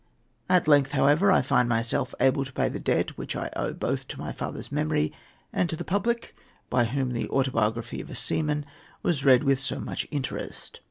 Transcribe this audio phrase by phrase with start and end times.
[0.49, 4.07] At length, however, I find myself able to pay the debt which I owe both
[4.07, 5.13] to my father's memory
[5.53, 6.35] and to the public,
[6.71, 8.65] by whom the "Autobiography of a Seaman"
[9.03, 10.79] was read with so much interest.